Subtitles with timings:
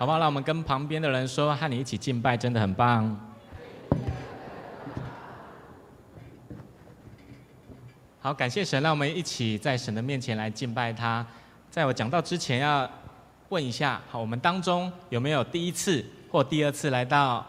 [0.00, 0.18] 好不好？
[0.18, 3.20] 让我们跟旁边的人说，和你一起敬拜真的很棒。
[8.18, 11.26] 好，感谢神，让我们一起在神的面前来敬拜他。
[11.70, 12.90] 在我讲到之前，要
[13.50, 17.44] 问一下，好，我们当中有没有第一次或第二次来到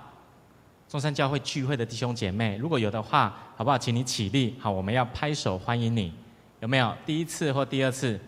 [0.89, 2.57] 中山教会聚会的弟兄姐妹？
[2.57, 3.77] 如果有的话，好不好？
[3.77, 6.13] 请你起立，好，我们要拍手欢迎你。
[6.59, 8.19] 有没有第一次或第二次？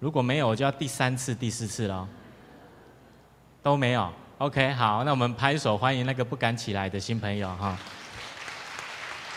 [0.00, 2.08] 如果没有，我就要第三次、第四次了。
[3.62, 7.78] 都没有，OK，好，那我们拍手欢迎那个不敢起来的新朋友哈。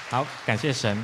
[0.10, 1.04] 好，感谢神。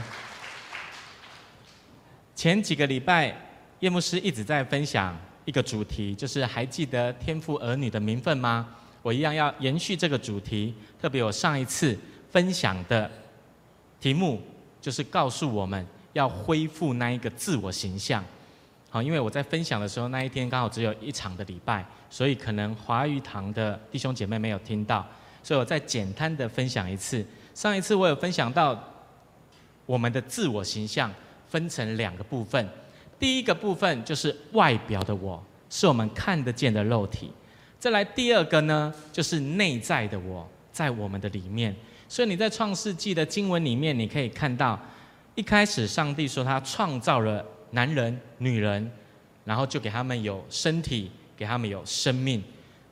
[2.36, 3.36] 前几个礼拜，
[3.80, 8.68] 叶牧师一直在分享一个主题，就是还记得天赋儿女的名分吗？
[9.02, 11.98] 我一样要延续这个主题，特别我上一次
[12.30, 13.10] 分享的
[14.00, 14.42] 题目，
[14.80, 18.24] 就是告诉我们要恢复那一个自我形象。
[18.90, 25.06] 好，因为我在分享的时候，那一天刚好只有一场的礼拜，所以可能华语堂的弟兄姐妹没有听到，
[25.44, 27.26] 所以我再简单的分享一次。
[27.54, 28.78] 上一次我有分享到
[29.86, 31.12] 我们的自我形象。
[31.50, 32.68] 分成两个部分，
[33.18, 37.30] 第一个部分就是外表的我，是我们看得见的肉体；
[37.80, 41.74] 再来第二个呢，就是内在的我，在我们的里面。
[42.10, 44.78] 所以你在创世纪的经文里面，你可以看到，
[45.36, 48.92] 一开始上帝说他创造了男人、女人，
[49.46, 52.44] 然后就给他们有身体，给他们有生命。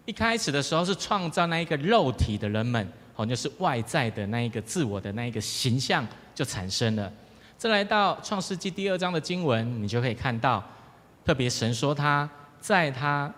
[0.05, 7.11] 一开始的时候是创造那一个肉体的人们，好，就是外在的那一个自我的那一个形象就产生了。
[7.57, 10.63] 再来到创世纪第二章的经文，你就可以看到，
[11.25, 12.29] 特别神说他
[12.59, 13.33] 在他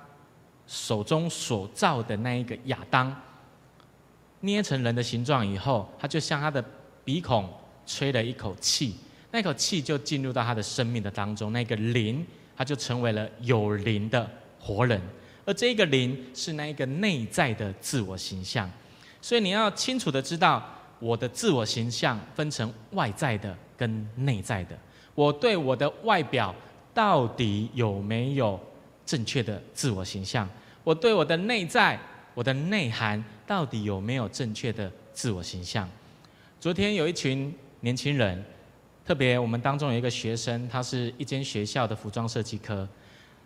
[0.66, 3.16] 手中所造的那一个亚当，
[4.42, 6.62] 捏成人的形状以后，他就向他的
[7.06, 7.50] 鼻孔
[7.86, 8.96] 吹了一口气，
[9.32, 12.26] 那口气就进入到他的生命的当中，那个灵
[12.58, 14.30] 他就成为了有灵的
[14.68, 15.02] 活人，
[15.46, 18.70] 而这个灵是那一个内在的自我形象，
[19.22, 20.62] 所以你要清楚的知道，
[21.00, 23.58] 我的自我形象分成外在的。
[23.78, 24.76] 跟内在的，
[25.14, 26.52] 我对我的外表
[26.96, 28.60] 到底有没有
[29.06, 30.50] 正确的自我形象？
[30.84, 31.96] 我对我的内在，
[32.34, 35.88] 我的内涵到底有没有正确的自我形象？
[36.60, 38.44] 昨天有一群年轻人，
[39.06, 42.90] 特别我们当中有一个学生，他是一间学校的服装设计科，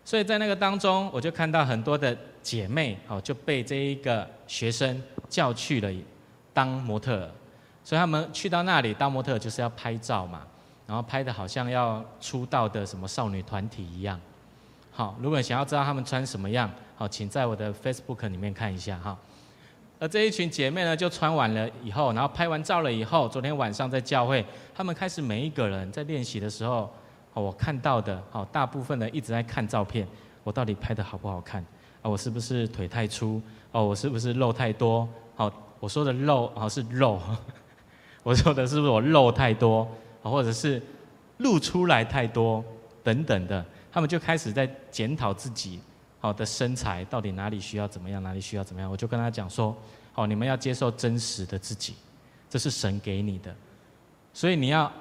[0.04, 5.90] 所以在那个当中，我就看到很多的姐妹哦，就被这一个学生叫去了
[6.54, 7.30] 当模特。
[7.84, 10.42] 所以他们去到那里当模特就是要拍照嘛，
[10.86, 14.20] 然后拍的好像要出道的什么少女团体一样。
[14.92, 19.18] 好，如果想要知道他们穿什么样，好，请在我的 Facebook 里面看一下哈。
[20.00, 24.46] 而这一群姐妹呢，就穿完了以后，然后拍完照了以后，昨天晚上在教会，
[24.76, 26.92] 他们开始每一个人在练习的时候，
[27.34, 30.08] 哦我看到的，好，大部分的一直在看照片，
[30.44, 31.64] 我到底拍的好不好看？
[32.02, 33.42] 啊，我是不是腿太粗？
[33.72, 35.08] 哦，我是不是肉太多？
[35.36, 37.20] 好，我说的肉，哦，是肉。
[38.24, 39.88] 我说的是不是我肉太多，
[40.22, 40.82] 或者是
[41.38, 42.64] 露出来太多
[43.04, 45.80] 等等的，他们就开始在检讨自己
[46.20, 48.92] 好的身材到底哪里需要怎么样，哪里需要怎么样。
[48.92, 49.76] 我就跟他讲说，
[50.14, 51.96] 好，你们要接受真实的自己，
[52.48, 53.56] 这是神给你的，
[54.34, 54.92] 所以你要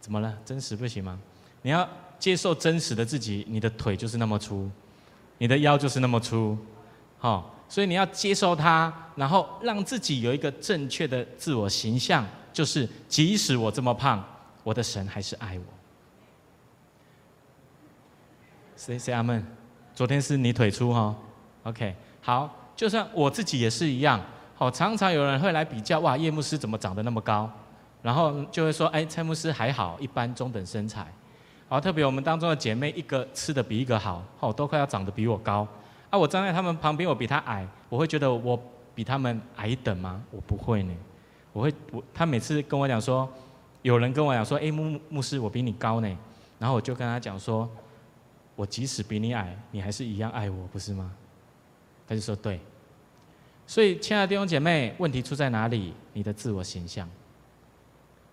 [0.00, 0.34] 怎么了？
[0.44, 1.18] 真实不行吗？
[1.64, 1.88] 你要
[2.18, 4.70] 接受真实的自己，你的腿就是那么粗，
[5.38, 6.58] 你的腰就是那么粗，
[7.18, 12.22] 好，所以你要接受它，然后让自己有一个正确的自我形象。
[12.52, 14.22] 就是，即使我这么胖，
[14.62, 15.64] 我的神还是爱我。
[18.76, 19.42] 谁谁阿门？
[19.94, 21.16] 昨天是你腿粗哈
[21.62, 24.20] ？OK，好，就算我自己也是一样。
[24.54, 27.50] 好，常常有人会来比较，哇，叶牧师怎么长得那么高？
[28.02, 31.10] 然后就会说，哎，蔡牧师还好，一般中等身材。
[31.74, 35.66] 好，特别我们当中的姐妹，一个吃的比一个好，好，都快要长得比我高。
[36.08, 38.56] 啊，我站在他们旁边，我比她矮，我会觉得我
[38.94, 40.22] 比他们矮一等吗？
[40.30, 40.94] 我不会呢。
[41.52, 43.28] 我会我他每次跟我讲说，
[43.82, 46.16] 有人跟我讲说，哎，牧牧师，我比你高呢，
[46.60, 47.68] 然后我就跟他讲说，
[48.54, 51.10] 我即使比你矮，你还是一样爱我，不是吗？
[52.06, 52.60] 他就说对。
[53.66, 55.92] 所以，亲爱的弟兄姐妹，问题出在哪里？
[56.12, 57.08] 你的自我形象。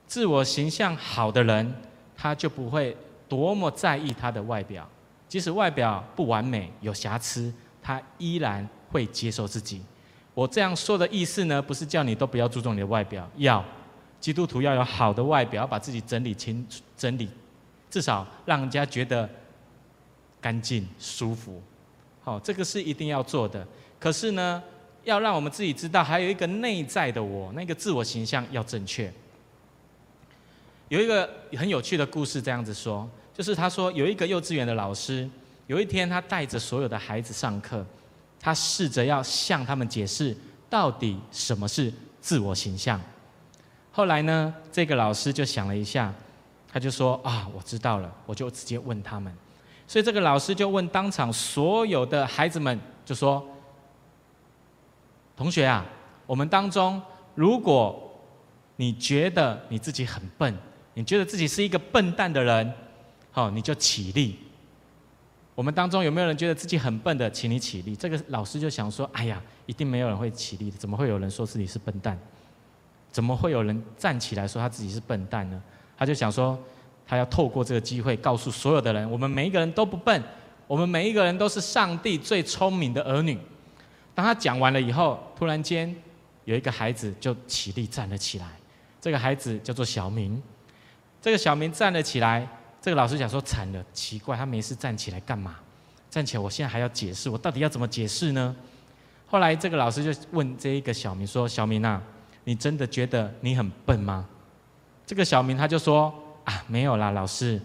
[0.05, 1.73] 自我形象好的人，
[2.15, 2.95] 他就不会
[3.31, 4.85] 多么在意他的外表，
[5.25, 9.81] 即使外表不完美、有瑕疵，他依然会接受自己。
[10.33, 13.63] 我这样说的意思呢，不是叫你都不要注重你的外表，要
[14.19, 16.67] 基督徒要有好的外表，把自己整理清、
[16.97, 17.29] 整理，
[17.89, 19.29] 至少让人家觉得
[20.41, 21.63] 干净、舒服。
[22.21, 23.65] 好，这个是一定要做的。
[23.97, 24.61] 可是呢，
[25.05, 29.09] 要让我们自己知道，还有一个内在的我，那个自我形象要正确。
[30.89, 33.09] 有一个很有趣的故事，这样子说，
[33.41, 35.27] 就是他说有一个幼稚园的老师，
[35.65, 37.83] 有一天他带着所有的孩子上课。
[38.39, 40.37] 他试着要向他们解释
[40.69, 43.01] 到底什么是自我形象。
[43.91, 46.13] 后来呢，这个老师就想了一下，
[46.71, 49.35] 他就说：“啊，我知道了，我就直接问他们。”
[49.87, 53.43] 所以这个老师就问当场所有的孩子们，就说
[55.35, 55.83] ：“同学啊，
[56.27, 57.01] 我们当中，
[57.33, 58.21] 如果
[58.75, 60.55] 你觉得你自己很笨，
[60.93, 62.71] 你觉得自己是一个笨蛋的人，
[63.31, 64.37] 好，你就起立。
[65.55, 67.29] 我们当中有没有人觉得自己很笨的？
[67.29, 72.17] 请你起立。”这个老师就想说：“哎呀，一定没有人会起立的，怎么会有人说自己是笨蛋？”
[73.11, 75.61] 怎么会有人站起来说他自己是笨蛋呢？
[75.97, 76.57] 他就想说，
[77.05, 80.23] 他要透过这个机会告诉所有的人，我们每一个人都不笨，
[80.65, 83.37] 我们每一个人都是上帝最聪明的儿女。
[84.15, 85.93] 当他讲完了以后，突然间
[86.45, 88.47] 有一个孩子就起立站了起来，
[89.01, 90.41] 这个孩子叫做小明。
[91.21, 92.47] 这个小明站了起来，
[92.81, 95.55] 这个老师讲说惨了，奇怪，他没事站起来干嘛？
[96.09, 98.55] 站起来，我现在还要解释，我到底要怎么解释呢？
[99.27, 102.01] 后来这个老师就问这一个小明说：“小明啊。”
[102.43, 104.27] 你真的觉得你很笨吗？
[105.05, 106.11] 这个小明他就说
[106.43, 107.61] 啊，没有啦，老师，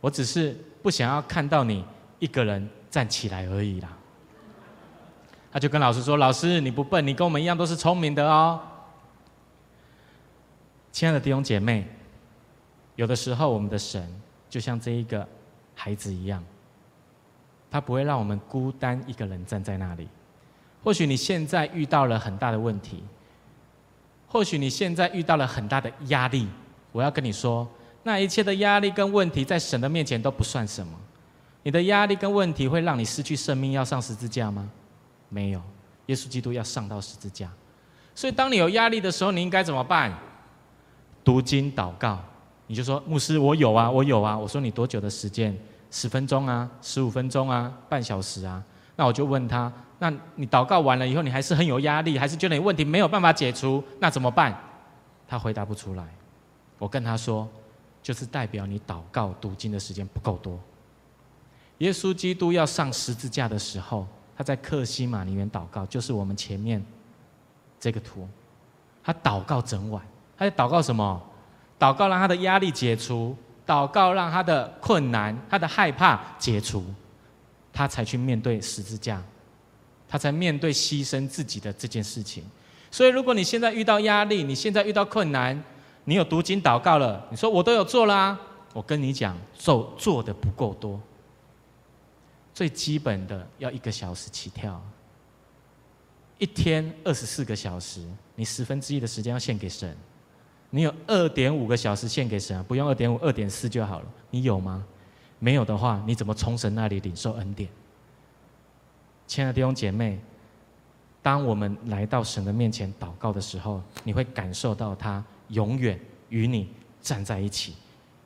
[0.00, 1.84] 我只是不想要看到你
[2.18, 3.88] 一个人站起来而已啦。
[5.52, 8.58] 他就跟老师说：“老师，你不笨，你跟我们一样都是聪明的哦。”
[10.90, 11.86] 亲爱的弟兄姐妹，
[12.96, 14.08] 有的时候我们的神
[14.54, 15.26] 就像这一个
[15.74, 16.40] 孩子一样，
[17.68, 20.06] 他不会让我们孤单一个人站在那里。
[20.84, 23.02] 或许你现在遇到了很大的问题。
[24.28, 26.46] 或许你现在遇到了很大的压力，
[26.92, 27.68] 我要跟你说，
[28.04, 30.96] 那一切的压力跟问题在神的面前都不算什么。
[31.64, 34.70] 你的压力跟问题会让你失去生命，要上十字架吗？
[35.28, 35.60] 没有，
[36.06, 37.50] 耶稣基督要上到十字架。
[38.14, 40.16] 所以当你有压力的时候，你应该怎么办？
[41.24, 42.22] 读经祷告。
[42.66, 44.36] 你就说，牧师，我有啊，我有啊。
[44.36, 45.56] 我说你多久的时间？
[45.90, 48.62] 十分钟啊，十五分钟啊，半小时啊。
[48.96, 49.72] 那我就问他。
[49.98, 54.58] 那你祷告完了以后，你还是很有压力，还是觉得你问题没有办法解除，那怎么办？
[55.28, 56.04] 他回答不出来。
[56.78, 57.48] 我跟他说，
[58.02, 60.58] 就是代表你祷告读经的时间不够多。
[61.78, 64.06] 耶稣基督要上十字架的时候，
[64.36, 66.84] 他在客西马里面祷告，就是我们前面
[67.78, 68.28] 这个图。
[69.02, 70.02] 他祷告整晚，
[70.36, 71.22] 他在祷告什么？
[71.78, 73.36] 祷告让他的压力解除，
[73.66, 76.84] 祷告让他的困难、他的害怕解除，
[77.72, 79.22] 他才去面对十字架。
[80.06, 82.44] 他才面对牺牲自己的这件事情，
[82.88, 85.60] 所以如果你现在遇到压力，你现在遇到困难，
[86.04, 88.38] 你有读经祷告了，你说我都有做啦、
[88.72, 91.00] 我跟你讲，做做的不够多，
[92.52, 94.80] 最基本的要一个小时起跳，
[96.38, 98.00] 一天二十四个小时，
[98.36, 99.96] 你十分之一的时间要献给神，
[100.74, 104.84] 你有二点五个小时献给神，不用二点五，二点四就好了，你有吗？
[105.38, 107.70] 没有的话，你怎么从神那里领受恩典？
[109.28, 110.18] 亲爱的弟兄姐妹，
[111.22, 115.96] 当我们来到神的面前祷告的时候，你会感受到他永远
[116.28, 116.68] 与你
[117.00, 117.74] 站在一起，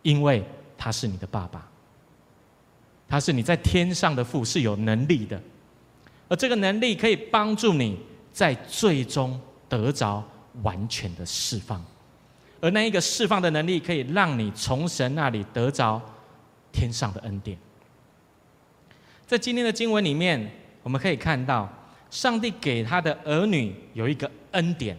[0.00, 0.42] 因为
[0.78, 1.68] 他是你的爸爸，
[3.06, 5.38] 他是你在天上的父，是有能力的，
[6.30, 8.00] 而这个能力可以帮助你
[8.32, 10.24] 在最终得着
[10.62, 11.84] 完全的释放，
[12.60, 16.00] 而那一个释放的能力，可以让你从神那里得着
[16.72, 17.56] 天上的恩典。
[19.26, 20.50] 在今天的经文里面。
[20.80, 21.68] 我们可以看到，
[22.08, 24.96] 上帝给他的儿女有一个恩典，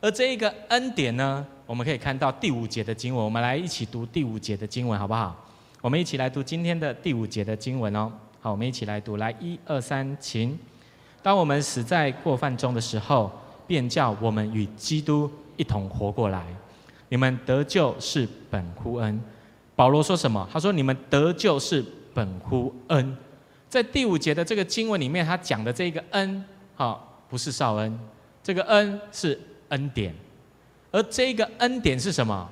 [0.00, 3.24] 而这一个恩典呢，我们可以看到第五节的经文。
[3.24, 5.36] 我们来一起读第五节的经文，好不好？
[5.80, 8.10] 我们一起来读今天的第五节的经文哦。
[8.40, 10.58] 好，我们一起来读，来一二三，请。
[11.22, 13.30] 当我们死在过犯中的时候，
[13.68, 16.44] 便叫我们与基督一同活过来。
[17.08, 19.20] 你们得救是本乎恩。
[19.74, 20.48] 保罗说什么？
[20.52, 23.16] 他说：你们得救是本乎恩。
[23.68, 26.44] 在第五节的这个经文里面，他讲的这个恩，
[26.76, 26.98] 哈，
[27.28, 27.98] 不是少恩，
[28.42, 29.38] 这个恩是
[29.68, 30.14] 恩典，
[30.90, 32.50] 而这个恩典是什么？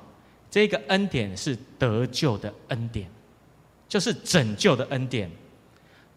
[0.50, 3.10] 这个恩典是得救的恩典，
[3.88, 5.30] 就是拯救的恩典。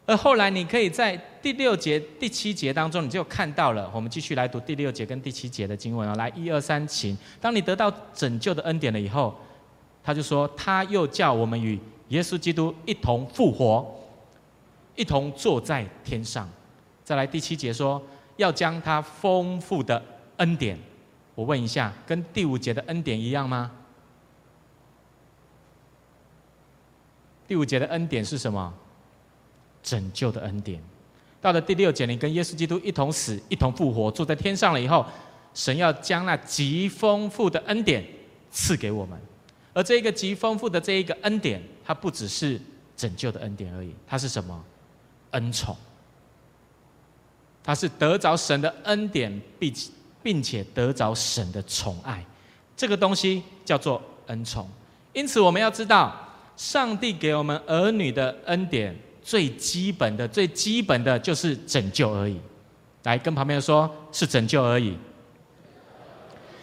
[0.09, 3.87] 而后来你可以在第六节、第七节当中，你就看到了。
[3.93, 7.15] 我们继续来读第六节跟第七节的经文啊，来，一二三，请。
[7.39, 9.35] 当你得到拯救的恩典了以后，
[10.03, 13.85] 他就说，他又叫我们与耶稣基督一同复活。
[14.95, 16.49] 一同坐在天上，
[17.03, 18.01] 再来第七节说，
[18.37, 20.03] 要将他丰富的
[20.37, 20.75] 恩典，
[21.35, 23.69] 我问一下，跟第五节的恩典一样吗？
[27.47, 28.73] 第五节的恩典是什么？
[29.89, 30.79] 拯救的恩典。
[31.41, 35.05] 到了第六节，你跟耶稣基督一同死，一同复活，坐在天上了以后，
[35.53, 38.05] 神要将那极丰富的恩典
[38.51, 39.17] 赐给我们。
[39.73, 42.59] 而这一个极丰富的这一个恩典，它不只是
[42.95, 44.63] 拯救的恩典而已，它是什么？
[45.31, 45.77] 恩宠，
[47.63, 49.73] 他是得着神的恩典，并
[50.23, 52.25] 并且得着神的宠爱，
[52.75, 54.67] 这个东西叫做恩宠。
[55.13, 56.15] 因此，我们要知道，
[56.57, 58.97] 上帝给我们儿女的恩典，
[59.29, 62.35] 最基本的、最基本的就是拯救而已。
[63.03, 64.97] 来，跟旁边说，是拯救而已。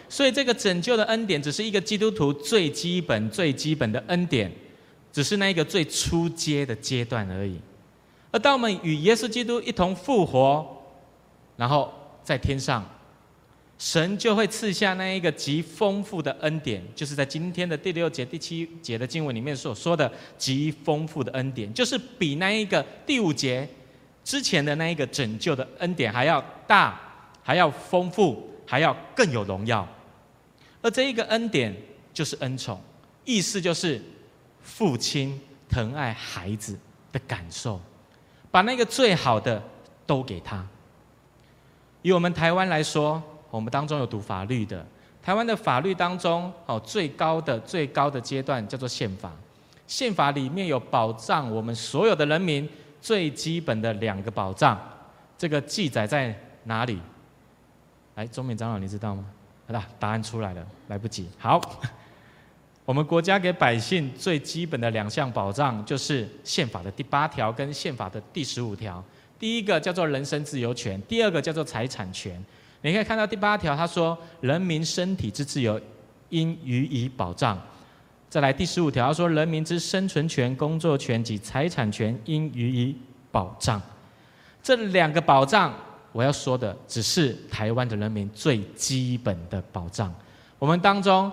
[0.09, 4.51] 所以，这个拯救的恩典，只是一个基督徒最基本、最基本的恩典，
[5.13, 7.57] 只是那一个最初阶的阶段而已。
[8.31, 10.67] 而当我们与耶稣基督一同复活，
[11.55, 11.89] 然后
[12.21, 12.85] 在天上，
[13.77, 23.67] 神就会赐下那一个极丰富的恩典，就是在今天的第六节、第七节的经文里面所说的极丰富的恩典，就是比那一个第五节
[24.23, 26.99] 之前的那一个拯救的恩典还要大，
[27.43, 29.87] 还要丰富，还要更有荣耀。
[30.81, 31.75] 而这一个恩典
[32.13, 32.81] 就是恩宠，
[33.25, 34.01] 意思就是
[34.63, 36.77] 父亲疼爱孩子
[37.11, 37.79] 的感受，
[38.49, 39.61] 把那个最好的
[40.07, 40.65] 都给他。
[42.01, 44.85] 以我们台湾来说，我们当中有读法律的，
[45.21, 49.31] 台湾的法律当中，哦，最高的最高的阶段叫做宪法，
[49.87, 52.67] 宪法里面有保障我们所有的人民
[53.01, 54.79] 最基本的两个保障，
[55.37, 56.99] 这个记载在哪里？
[58.15, 59.25] 来，中勉长老，你知道吗？
[59.67, 61.29] 好了，答案出来了，来不及。
[61.37, 61.61] 好，
[62.83, 69.03] 我们国家给百姓最基本的两项保障，就是宪法的第八条跟宪法的第十五条。
[69.37, 72.43] 第一个叫做人身自由权，第二个叫做财产权。
[72.87, 75.79] 你可以看到第八条，他说人民身体之自由
[76.29, 77.61] 应予以保障。
[78.29, 82.97] 再来第十五条，他说人民之生存权、工作权及财产权应予以
[83.29, 83.81] 保障。
[84.63, 85.73] 这两个保障。
[86.13, 90.11] 我要说的只是台湾的人民最基本的保障。
[90.57, 91.31] 我们当中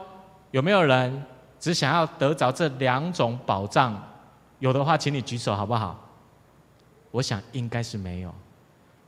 [0.51, 1.25] 有没有人
[1.59, 3.99] 只想要得着这两种保障？
[4.59, 5.99] 有的话，请你举手好不好？
[7.13, 8.35] 我想应该是没有，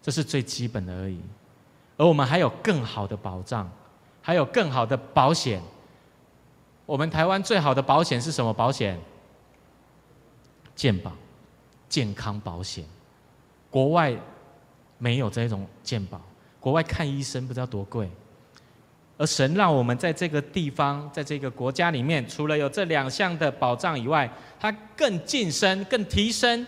[0.01, 1.21] 这是最基本的而已。
[1.97, 3.71] 而我们还有更好的保障，
[4.23, 5.61] 还有更好的保险。
[6.85, 8.99] 我们台湾最好的保险是什么保险？
[10.75, 11.13] 健保，
[11.89, 12.85] 健康保险。
[13.71, 14.17] 国外。
[14.99, 16.19] 没有这种健保，
[16.59, 18.11] 国外看医生不知道多贵，
[19.19, 24.27] 而神让我们在这个地方，在这个国家里面，除了有这两项的保障以外，
[24.59, 26.67] 它更晋升、更提升，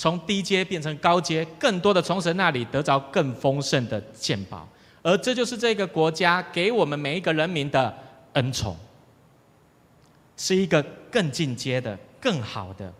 [0.00, 4.66] 从低阶变成高阶，更多的从神那里得着更丰盛的健保，
[5.02, 7.94] 而这就是这个国家给我们每一个人民的
[8.32, 8.74] 恩宠，
[10.38, 12.90] 是一个更进阶的、更好的。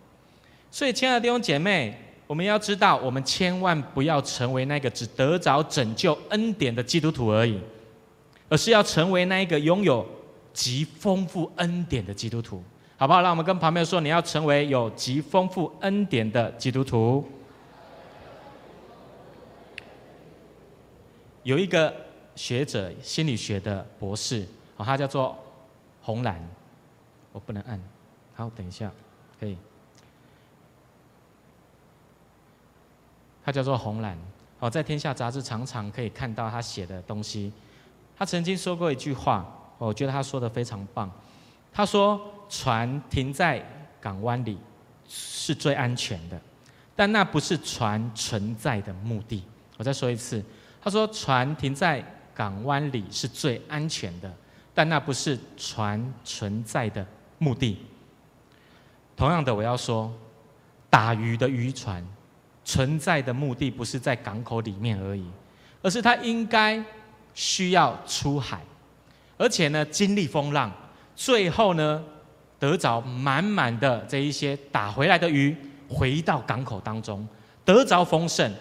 [0.71, 1.99] 所以，亲爱的弟兄姐妹。
[2.26, 7.59] 我们要知道，我们千万不要成为那个只得着拯救恩典的基督徒而已，
[8.49, 10.07] 而是要成为那一个拥有
[10.52, 12.62] 极丰富恩典的基督徒，
[13.00, 13.23] 好不好？
[13.23, 17.26] 让我们跟旁边说，你要成为有极丰富恩典的基督徒。
[21.42, 21.90] 有一个
[22.37, 25.35] 学者，心理学的博士，哦，他叫做
[26.02, 26.47] 红蓝，
[27.33, 27.80] 我不能按，
[28.35, 28.92] 好，等一下，
[29.40, 29.57] 可以。
[33.42, 34.14] 他叫做红蓝，
[34.59, 37.50] 哦，在《天下》杂志常常可以看到他写的东西。
[38.14, 41.11] 他曾经说过一句话，我觉得他说的非常棒。
[41.73, 43.64] 他说：“船停在
[43.99, 44.59] 港湾里
[45.09, 46.38] 是最安全的，
[46.95, 49.42] 但那不是船存在的目的。”
[49.78, 50.45] 我再说一次，
[50.83, 52.04] 他说：“船停在
[52.35, 54.30] 港湾里是最安全的，
[54.75, 57.07] 但那不是船存在的
[57.38, 57.78] 目的。”
[59.16, 60.12] 同样的，我要说，
[60.90, 62.04] 打鱼的渔船。
[62.62, 65.25] 存在的目的不是在港口里面而已，
[65.83, 66.80] 而是它应该
[67.35, 68.61] 需要出海，
[69.37, 70.71] 而且呢，经历风浪，
[71.16, 72.04] 最后呢，
[72.61, 75.57] 得着满满的这一些打回来的鱼，
[75.88, 77.26] 回到港口当中，
[77.64, 78.52] 得着丰盛。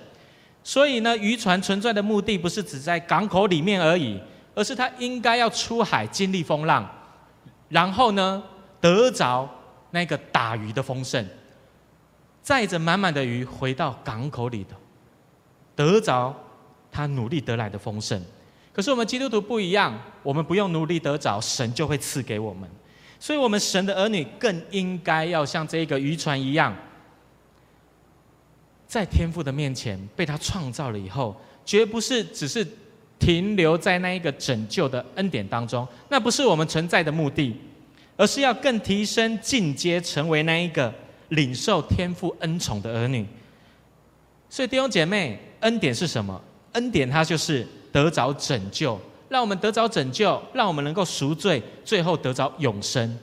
[0.63, 4.19] 所以呢，渔船存在的目的不是只在港口里面而已，
[4.55, 6.89] 而是他应该要出海经历风浪，
[7.67, 8.41] 然后呢，
[8.81, 9.47] 得着
[9.91, 11.25] 那个打鱼的丰盛。
[12.41, 14.75] 载着满满的鱼回到港口里头，
[15.75, 16.33] 得着
[16.91, 18.19] 他努力得来的丰盛。
[18.71, 22.69] 可是我们基督徒不一样，我们不用努力得着，神就会赐给我们。
[23.19, 26.75] 所以，我们神的儿女更应该要像这个渔船一样，
[28.87, 31.35] 在天父的面前被他创造了以后，
[31.65, 32.65] 绝不是只是
[33.19, 37.55] 停留在那一个拯救的恩典当中，那不是我们存在的目的，
[38.15, 40.93] 而是要更提升进阶，成为那一个。
[41.29, 43.23] 领受天父恩宠的儿女，
[44.49, 46.41] 所以弟兄姐妹，恩典是什么？
[46.71, 48.99] 恩典它就是得着拯救，
[49.29, 53.17] 让我们得着拯救，让我们能够赎罪，最后得着永生。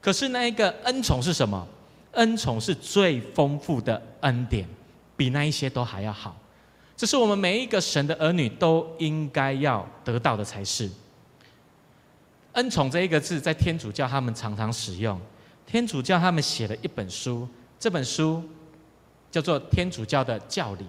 [0.00, 1.66] 可是那一个恩宠是什么？
[2.12, 4.68] 恩宠是最丰富的恩典，
[5.16, 6.36] 比那一些都还要好。
[6.94, 10.90] 这是我们每一个神的儿女都应该要得到的才是。
[12.52, 15.18] 恩宠这一个字，在天主教他们常常使用。
[15.66, 17.48] 天主教他们写了一本书，
[17.80, 18.42] 这本书
[19.30, 20.84] 叫做《天主教的教理》，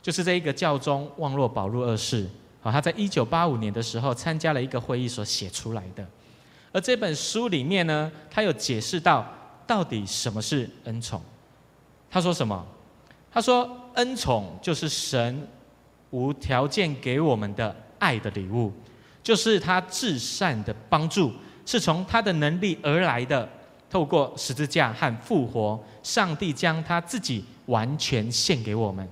[0.00, 2.24] 就是这一个教宗望若保禄二世
[2.62, 6.06] 啊，他在一九八五年的时候参加了一个会议所写出来的。
[6.72, 9.26] 而这本书里面呢，他有解释到
[9.66, 11.20] 到底什么是恩宠。
[12.10, 12.66] 他说什么？
[13.30, 15.46] 他说：“恩宠就是神
[16.10, 18.72] 无条件给我们的爱的礼物，
[19.22, 21.32] 就是他至善的帮助，
[21.66, 23.48] 是从他的能力而来的。
[23.90, 29.06] 透过十字架和复活，上帝将他自己完全献给我们，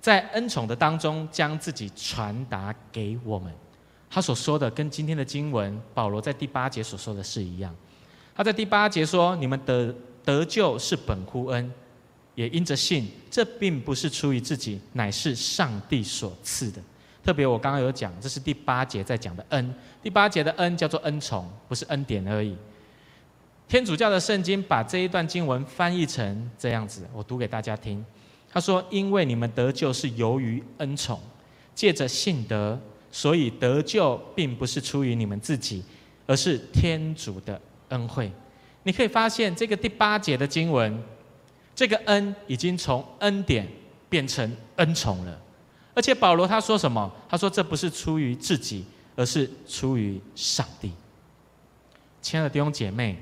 [0.00, 3.52] 在恩宠的当中将自己传达给我们。
[4.08, 7.74] 他所说的跟今天的经文保罗在第八节所说的是一样。
[8.34, 11.72] 他在第八节说：‘你们得得救是本乎恩。’”
[12.36, 16.80] 也因着信，这并不是出于自己，乃是上帝所赐的。
[17.22, 19.74] 特别我刚刚有讲，这是第八节在讲的恩。
[20.02, 22.56] 第八节的恩叫做恩宠，不是恩典而已。
[23.68, 28.02] 天主教的圣经把这一段经文翻译成这样子，我读给大家听。
[28.52, 31.20] 他说：“因为你们得救是由于恩宠，
[31.74, 32.78] 借着信德，
[33.12, 35.82] 所以得救并不是出于你们自己，
[36.26, 38.30] 而是天主的恩惠。”
[38.82, 41.02] 你可以发现这个第八节的经文。
[41.72, 43.66] 这个恩已经从恩典
[44.10, 45.40] 变成恩宠了，
[45.94, 47.10] 而且保罗他说什么？
[47.26, 48.84] 他说这不是出于自己，
[49.16, 50.92] 而是出于上帝。
[52.20, 53.16] 亲爱的弟兄姐妹，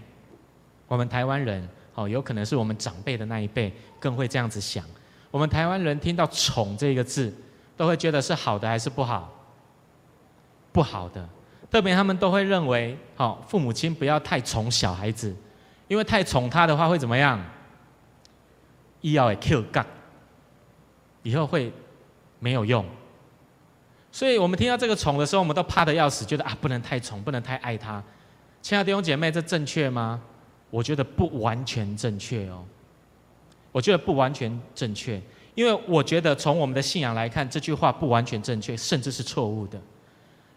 [0.88, 4.85] 我们台湾人哦，有可能是我们长辈的那一辈更会这样子想。
[5.30, 7.32] 我们台湾人听到“宠”这个字，
[7.76, 9.32] 都会觉得是好的还是不好？
[10.73, 11.28] 不好的，
[11.70, 15.35] 特别他们都会认为，好父母亲不要太宠小孩子，
[15.88, 17.42] 因为太宠他的话会怎么样？
[19.00, 19.85] 医药也 Q 杠，
[21.23, 21.73] 以后会
[22.38, 22.85] 没有用。
[24.11, 28.02] 所以我们听到这个宠的时候，我们都怕得要死，觉得啊，不能太宠，不能太爱他。
[28.62, 30.20] 亲爱的弟兄姐妹，这正确吗？
[30.70, 32.64] 我觉得不完全正确哦。
[33.72, 35.20] 我觉得不完全正确，
[35.54, 39.81] 因为我觉得从我们的信仰来看，这句话不完全正确，甚至是错误的。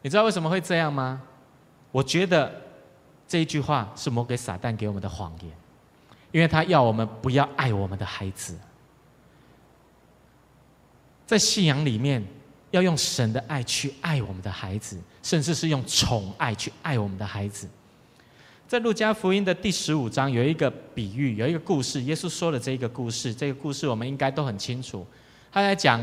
[0.02, 1.22] 你知道为什么会这样吗？
[1.92, 2.52] 我觉得
[3.28, 5.52] 这一句话是魔鬼撒旦给我们的谎言。
[6.32, 8.58] 因为他要我们不要爱我们的孩子，
[11.28, 12.26] 在信仰里面
[12.70, 17.68] 要用神的爱去爱我们的孩子，甚至是用宠爱去爱我们的孩子。
[18.72, 23.34] 在路加福音的第十五章有一个比喻，有一个故事，耶稣说了这一个故事。
[23.34, 25.06] 这个故事我们应该都很清楚。
[25.52, 26.00] 他在讲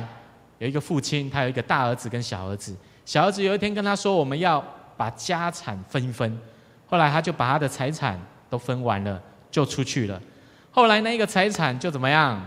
[0.58, 2.76] 有一个父亲，他有一个大儿子跟小儿子。
[3.06, 4.62] 小儿子有一天跟他说：“我们要
[4.98, 6.38] 把家产分一分。”
[6.84, 9.18] 后来他就把他的财产都分完了。
[9.50, 10.20] 就出去了，
[10.70, 12.38] 后来那个财产就怎么样，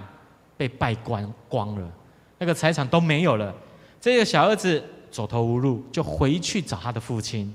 [0.55, 1.91] 被败光光了，
[2.38, 3.51] 那个财产都没有了。
[3.99, 7.51] 这个小儿子走投无路，就回去找他的父亲。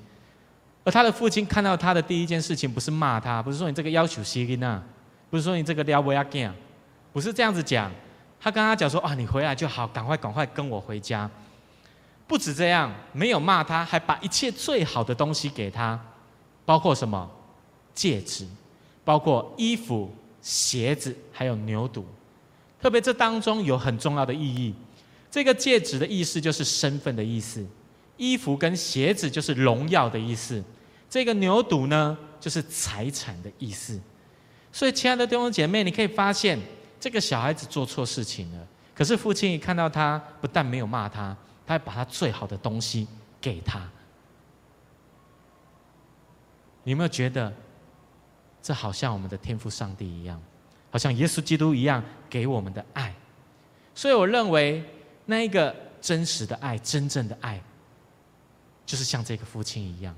[0.87, 4.81] 而他的父亲看到他的第一件事情，不是骂他，不是说你这个要求西利娜，
[5.29, 6.55] 不是说你这个撩不要干，
[7.13, 7.91] 不是这样子讲。
[8.39, 11.29] 他跟他讲说：“啊，你回来就好，赶快赶快跟我回家。”
[12.29, 16.01] 不止这样，没有骂他，还把一切最好的东西给他，
[16.65, 17.29] 包括什么？
[17.93, 18.47] 戒指。
[19.05, 22.03] 包括衣服、鞋子，还有牛犊，
[22.83, 24.75] 特别这当中有很重要的意义。
[25.31, 27.65] 这个戒指的意思就是身份的意思，
[28.17, 30.61] 衣服跟鞋子就是荣耀的意思，
[31.09, 34.01] 这个牛犊呢就是财产的意思。
[34.73, 36.59] 所以，亲爱的弟兄姐妹，你可以发现
[37.01, 43.07] 这个小孩子做错事情了，可是父亲一看到他，不但没有骂他，他还把他最好的东西
[43.41, 43.89] 给他。
[46.83, 47.53] 你有没有觉得？
[48.63, 50.43] 这好像我们的天父上帝一样，
[50.91, 53.15] 好像耶稣基督一样给我们的爱，
[53.95, 54.85] 所以我认为
[55.25, 57.63] 那一个真实的爱、真正的爱，
[58.85, 60.13] 就是像这个父亲一样。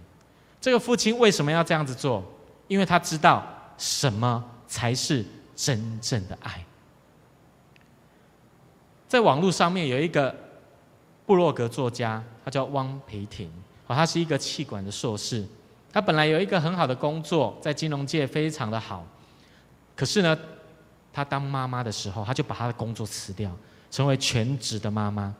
[0.61, 2.25] 这个父亲为什么要这样子做？
[2.66, 3.47] 因为他知道
[3.79, 5.25] 什么才是
[5.57, 6.64] 真正的爱。
[9.07, 10.35] 在网络上面有一个
[11.25, 13.51] 部落格作家，他叫汪培婷，
[13.87, 15.47] 哦，他是一个企管的硕士。
[15.90, 19.07] 他本来有一个很好的工作，在金融界非常的好，
[19.97, 20.37] 可是呢，
[21.12, 23.51] 他当妈妈的时候，他就把他的工作辞掉，
[23.90, 25.35] 成为全职的妈妈。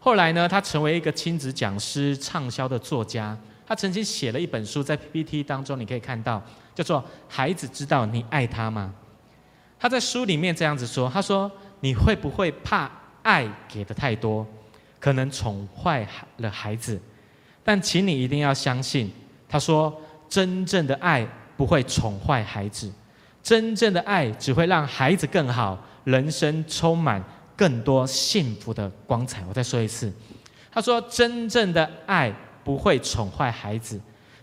[0.00, 3.36] 后来呢，他成为一个亲子讲师、畅销的作家。
[3.66, 6.42] 他曾经写了一本书，在 PPT 当中你可以看到，
[6.74, 8.94] 叫做《孩子知道你爱他吗》。
[9.78, 11.50] 他在书里面这样子说：“他说，
[11.80, 12.90] 你会不会怕
[13.22, 14.46] 爱给的太多，
[15.00, 16.06] 可能宠坏
[16.38, 17.00] 了孩子？
[17.64, 19.10] 但请你一定要相信。”
[19.48, 19.94] 他说
[20.28, 21.26] ：“真正的爱
[21.56, 22.90] 不会宠坏孩子，
[23.42, 27.22] 真正的爱只会让孩子更好，人生充满
[27.56, 29.44] 更多幸福的光彩。
[29.48, 30.12] 我再说一次，
[30.70, 32.32] 他说：“真正的爱
[32.66, 34.00] 不会宠坏孩子，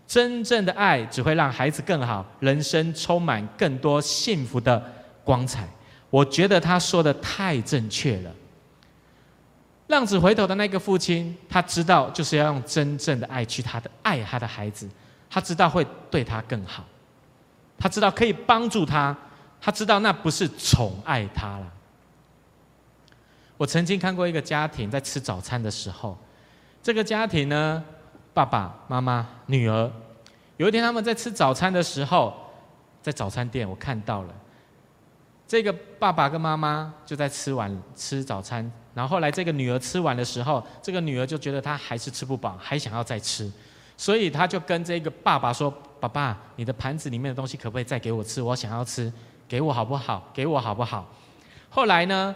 [0.08, 4.82] 真正的爱只会让孩子更好，人生充满更多幸福的
[5.26, 5.68] 光彩。”
[6.10, 8.32] 我觉得他说的太正确了。
[9.88, 14.88] 浪子回头的那个父亲，他知道就是要用真正的爱去他的爱他的孩子，
[15.30, 16.86] 他知道会对他更好，
[17.78, 19.16] 他知道可以帮助他，
[19.60, 21.68] 他知道那不是宠爱他了。
[23.58, 26.18] 我曾经看过一个家庭在吃早餐的时候，
[26.82, 27.84] 这个家庭呢，
[28.34, 29.92] 爸爸妈妈、女儿，
[30.58, 32.34] 有一天他们在吃早餐的时候，
[33.02, 34.34] 在早餐店我看到了。
[35.48, 43.52] 这个爸爸跟妈妈就在吃完吃早餐，然后后来这个女儿吃完的时候，这个女儿就觉得她还是吃不饱，还想要再吃，
[43.96, 48.42] 所以她就跟这个爸爸说：“爸爸，你的盘子里面的东西可不可以再给我吃？
[48.42, 49.12] 我想要吃，
[49.48, 50.28] 给我好不好？
[50.34, 51.08] 给我好不好？”
[51.70, 52.36] 后来呢，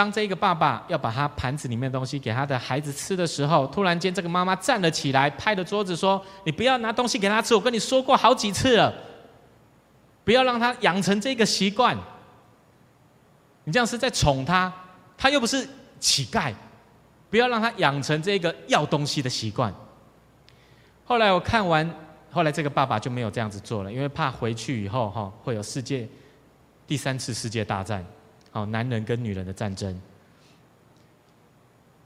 [0.00, 8.90] 当这个爸爸要把他盘子里面的东西给他的孩子吃的时候，突然间这个妈妈站了起来，拍着桌子说：“你不要拿东西给他吃，我跟你说过好几次了，
[10.24, 11.94] 不要让他养成这个习惯。”
[13.64, 14.72] 你这样是在宠他，
[15.18, 16.50] 他又不是乞丐，
[17.28, 19.70] 不要让他养成这个要东西的习惯。
[21.04, 21.94] 后来我看完，
[22.30, 26.08] 后来这个爸爸就没有这样子做了，因为怕回去以后哈会有世界
[26.86, 28.02] 第三次世界大战，
[28.52, 30.00] 哦，男人跟女人的战争，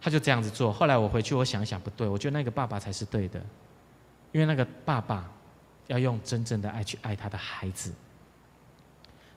[0.00, 0.72] 他就这样子做。
[0.72, 3.40] 后来我回去，我想想不对，我觉得那个爸爸才是对的，
[4.32, 5.30] 因为那个爸爸
[5.86, 7.92] 要用真正的爱去爱他的孩子，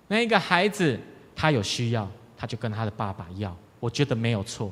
[0.08, 1.00] 那一个孩子。
[1.40, 4.72] 他有需要，他就跟他的爸爸要，我觉得没有错。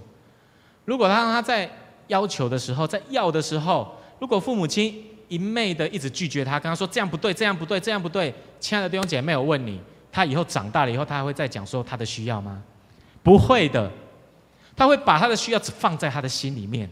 [0.83, 1.69] 如果他让他在
[2.07, 9.79] 要求的时候，在要的时候，如果父母亲一昧的一直拒绝他，跟他说这样不对，这样不对，这样不对，亲爱的弟兄姐妹，我问你，
[10.15, 12.63] 他以后长大了以后，他还会再讲说他的需要吗？
[13.21, 13.91] 不会的，
[14.73, 16.89] 他会把他的需要只放在他的心里面，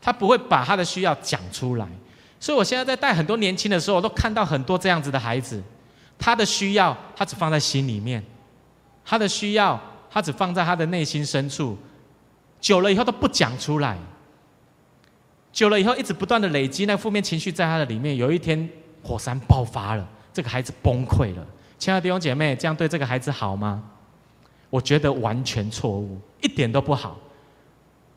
[0.00, 1.88] 他不会把他的需要讲出来。
[2.38, 5.60] 所以我现在在带很多年轻的时候，我都看到很多这样子的孩子。
[6.16, 8.22] 他的需要，他只放在心里面；
[9.04, 11.76] 他的需要，他只放在他的内心深处。
[12.60, 13.98] 久了以后都不讲出来，
[15.52, 18.16] 久了以后一直不断的累积那负面情绪在他的里面。
[18.16, 18.70] 有一天
[19.02, 21.44] 火山爆发了，这个孩子崩溃了。
[21.78, 23.82] 亲爱的弟兄姐妹，这样对这个孩子好吗？
[24.70, 27.16] 我觉得完全错误，一点都不好。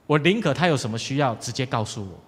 [0.08, 2.20] 我宁可他有什么需要，直接告诉我。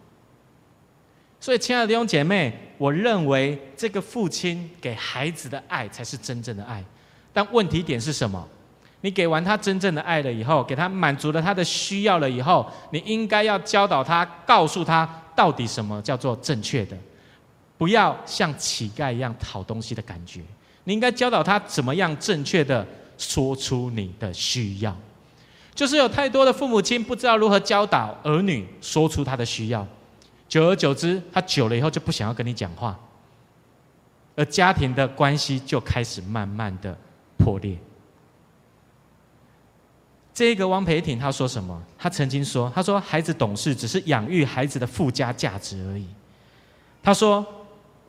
[1.40, 6.84] 所以，亲爱的弟兄姐妹，我认为这个父亲给孩子的爱才是真正的爱。
[7.34, 8.48] 但问题点是什么？
[9.04, 16.96] 你给完他真正的爱了以后，给他满足了他的需要了以后，你应该要教导他，告诉他到底什么叫做正确的，
[17.80, 20.42] 不要像乞丐一样讨东西的感觉。
[20.84, 22.86] 你应该教导他怎么样正确的
[23.18, 24.96] 说出你的需要。
[25.74, 29.88] 就是有太多的父母亲不知道如何教导儿女说出他的需要。
[30.48, 33.00] 久而久之，他久了以后就不想要跟你讲话，
[34.36, 36.98] 而家庭的关系就开始慢慢的
[37.38, 37.78] 破裂。
[40.34, 41.82] 这个汪培挺他说什么？
[41.98, 46.06] 他曾经说：“他说孩子懂事只是养育孩子的附加价值而已。”
[47.04, 47.46] 他说：“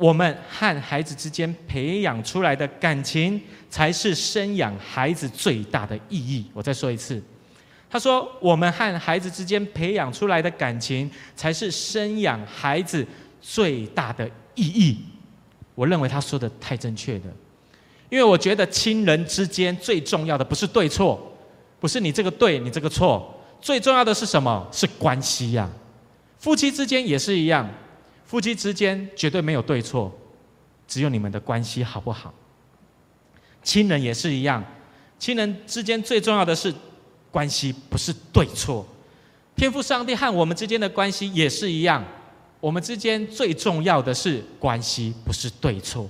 [0.03, 7.23] 我们和孩子之间培养出来的感情，才是生养孩子最大的意义。”我再说一次。
[7.89, 13.07] 他说：“我们和孩子之间培养出来的感情，才是生养孩子
[13.41, 14.99] 最大的意义。”
[15.77, 17.25] 我认为他说的太正确了，
[18.11, 21.33] 因为我觉得亲人之间最重要的不是对错，
[21.79, 24.67] 不是你这个对，你这个错，最重要的是什么？
[24.73, 25.71] 是关系呀。
[26.41, 27.69] 夫妻之间也是一样，
[28.33, 30.11] 夫妻之间绝对没有对错，
[30.89, 32.33] 只有你们的关系好不好？
[33.63, 34.65] 亲人也是一样，
[35.19, 36.75] 亲人之间最重要的是。
[37.31, 38.87] 关系不是对错，
[39.55, 42.03] 天父上帝和我们之间的关系也是一样。
[42.59, 46.09] 我们之间最重要的是关系，不是对错。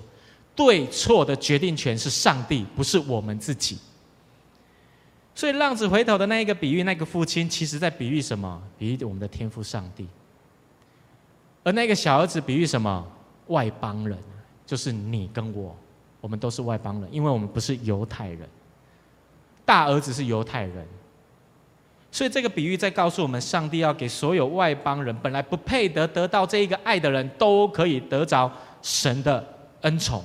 [0.54, 3.76] 对错的决定权是上帝，不是我们自己。
[5.34, 8.62] 所以浪子回头的那一个比喻，那个父亲其实在比喻什么？
[8.78, 10.06] 比喻我们的天父上帝。
[11.62, 13.06] 而那个小儿子比喻什么？
[13.48, 14.16] 外邦人，
[14.64, 15.76] 就是你跟我，
[16.20, 18.48] 我们都是外邦人，因为我们不是犹太人。
[19.64, 20.86] 大儿子是犹太人。
[22.10, 29.44] 所以这个比喻在告诉我们，上帝要给所有外邦人，本来不配得得到这一个爱的人，都可以得着神的
[29.80, 30.22] 恩宠。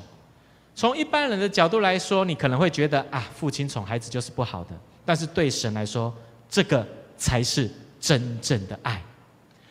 [0.75, 4.71] 从一般人的角度来说，你可能会觉得啊，父亲宠孩子就是不好的。
[5.05, 6.13] 但是对神来说，
[6.49, 6.85] 这个
[7.17, 7.69] 才是
[7.99, 9.01] 真正的爱。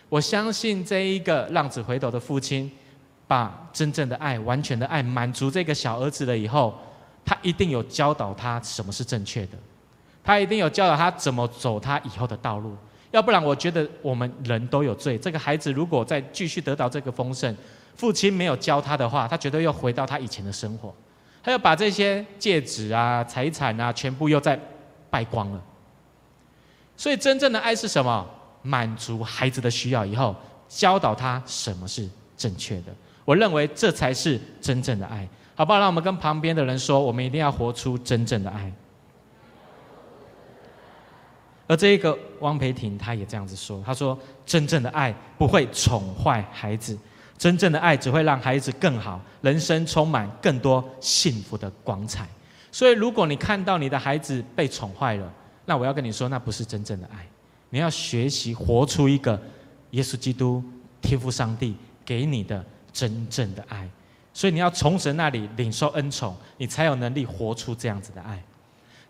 [0.08, 2.70] 我相信这一个浪子回头的父亲，
[3.26, 6.78] 把真正的爱、完全的爱满足这个小儿子了以后，
[7.24, 9.58] 他一定有教导他什么是正确的。
[10.22, 12.76] 他一定有教导他怎么走他以后的道路。
[13.12, 15.16] 要不然，我觉得我们人都有罪。
[15.16, 17.56] 这个孩子如果再继续得到这个丰盛，
[17.94, 20.94] 父亲没有教他的话，他绝对又回到他以前的生活，
[21.42, 24.58] 他要把这些戒指啊、财产啊，全部又再
[25.08, 25.60] 败光了。
[26.96, 28.26] 所以，真正的爱是什么？
[28.66, 30.34] 满足孩子的需要以后，
[30.68, 32.94] 教导他什么是正确的。
[33.24, 35.78] 我认为这才是真正的爱，好不好？
[35.78, 38.72] 让我们跟旁边的人说，我们一定要活出真正的爱。
[41.68, 46.96] 而这一个汪培婷，他也这样子说，他说：“真正的爱不会宠坏孩子，
[47.36, 52.26] 真正的爱只会让孩子更好，人生充满更多幸福的光彩。
[52.70, 55.32] 所以，如果你看到你的孩子被宠坏了，
[55.64, 57.26] 那我要跟你说，那不是真正的爱。
[57.70, 59.40] 你要学习活出一个
[59.90, 60.62] 耶稣基督
[61.00, 61.74] 天父上帝
[62.04, 63.88] 给你的真正的爱。
[64.32, 68.42] 所以，你要从神那里领受恩宠，你才有能力活出这样子的爱。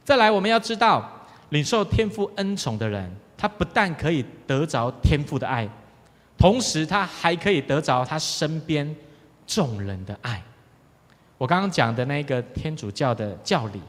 [0.04, 1.10] 再来，我们要知道。”
[1.50, 5.68] 领受天父恩宠的人，他不但可以得着天父的爱，
[6.36, 8.92] 同时他还可以得着他身边
[9.46, 10.42] 众人的爱。
[11.38, 13.80] 我刚刚讲的那个天主教的教理，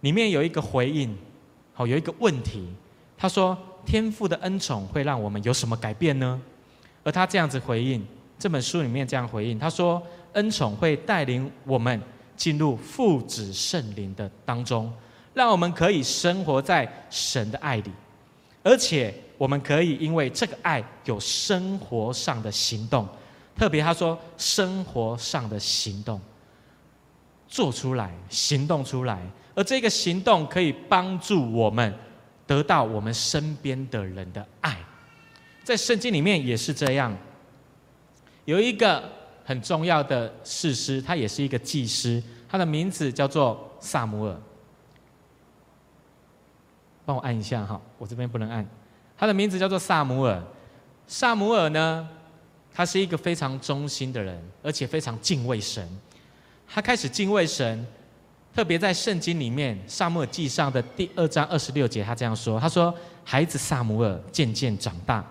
[0.00, 1.14] 里面有一个回应，
[1.74, 2.66] 好，有一个问题，
[3.18, 6.40] 他说：天父的恩宠会让我们有什么改变呢？
[7.02, 8.06] 而他这样子回应，
[8.38, 10.00] 这本书里面这样回应，他说：
[10.34, 12.00] 恩宠会带领我们
[12.36, 14.90] 进入父子圣灵的当中。
[15.34, 17.92] 让我们可以生活在神的爱里，
[18.64, 23.06] 而且我们可以因为这个爱有生活上的行动，
[23.56, 26.20] 特别他说生活上的行动
[27.46, 29.20] 做出来，行动出来，
[29.54, 31.94] 而这个行动可以帮助我们
[32.48, 34.76] 得到我们身边的人的爱。
[35.62, 37.16] 在圣经里面也是这样，
[38.46, 39.08] 有一个
[39.44, 44.36] 很重要的士师，他也是一个祭师，他的名字叫做撒母耳。
[47.04, 48.66] 帮我按一下哈，我这边不能按。
[49.16, 50.42] 他的名字叫做撒母耳。
[51.06, 52.08] 撒母耳呢，
[52.72, 55.86] 他是一个非常忠心的人，而且非常敬畏神。
[56.66, 57.86] 他开始敬畏神，
[58.58, 62.92] 特别在圣经里面，《撒母耳记上》的第二章二十六节，他这样说：“他说，
[63.22, 65.24] 孩子撒母耳渐渐长大，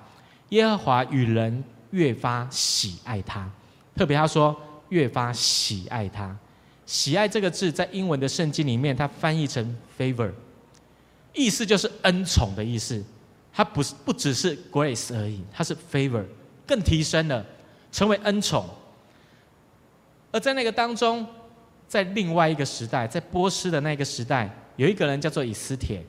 [0.51, 1.61] 耶和华与人
[1.91, 3.51] 越发喜爱他。
[3.97, 4.55] 特别他说，
[4.87, 6.33] 越发喜爱他。
[6.85, 10.31] 喜爱这个字，在英文的圣经里面，它翻译成 favor。”
[11.35, 13.03] 意思就是恩宠的意思，
[13.51, 16.23] 它不是不只是 grace 而已，它是 favor，
[16.65, 17.45] 更提升了，
[17.91, 18.65] 成为恩宠。
[20.31, 21.27] 而在那个当中，
[21.87, 26.03] 在另外一个时代，在波斯的那个时代，有一个人叫做以斯帖。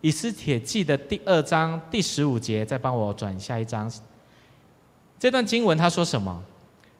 [0.00, 3.90] 以斯帖记的第二章第十五节，再帮我转下一章。
[5.18, 6.42] 这段经文他说什么？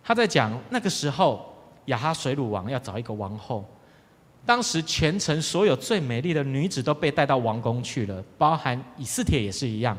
[0.02, 1.54] 他在讲那个时候
[1.86, 3.64] 亚哈水鲁王要找一个王后。
[4.46, 9.96] 当时全城所有最美丽的女子都被带到王宫去了，包含以斯帖也是一样。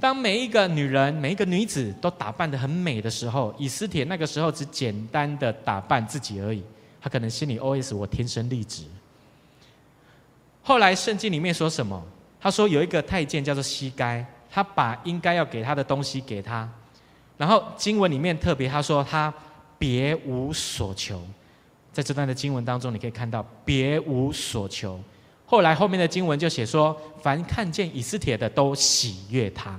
[0.00, 6.62] 当每一个女人、每一个女子都打扮得很美的时候，以斯帖那个时候只简单的打扮自己而已。
[7.02, 8.84] 他可能心里 OS：我天生丽质。
[10.62, 12.00] 后来圣经里面说什么？
[12.40, 16.68] 他说有一个太监叫做西该，他把应该要给他的东西给他。
[17.36, 19.32] 然后经文里面特别他说他
[19.78, 21.20] 别无所求。
[21.92, 25.00] 在这段的经文当中，你可以看到别无所求。
[25.44, 29.78] 后来后面的经文就写说，凡看见以斯帖的都喜悦他。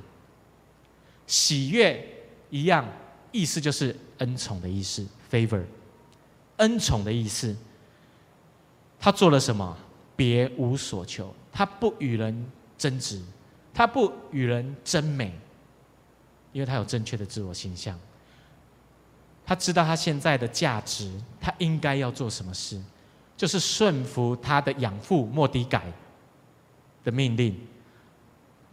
[1.25, 2.05] 喜悦
[2.49, 2.85] 一样，
[3.31, 5.63] 意思就是恩宠的意思，favor，
[6.63, 7.55] 恩宠的意思。
[8.99, 9.77] 他做了什么？
[10.15, 13.21] 别无所求，他不与人争执，
[13.73, 15.33] 他不与人争美，
[16.51, 17.99] 因为他有正确的自我形象。
[19.45, 22.79] 他知道他现在的价值，他应该要做什么事，
[23.35, 25.91] 就是顺服他的养父莫迪改
[27.03, 27.59] 的命令，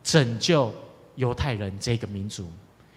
[0.05, 0.73] 拯救
[1.17, 2.49] 犹太人这个民族。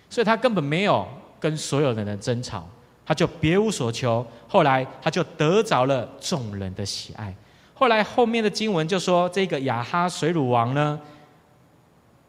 [0.10, 1.08] 所以他根本没有
[1.40, 2.70] 跟所有人的争吵，
[3.06, 4.26] 他就别无所求。
[4.48, 7.36] 后来他就得着了众人的喜爱。
[7.74, 11.00] 后来后面的经文就说，这个亚哈水鲁王呢，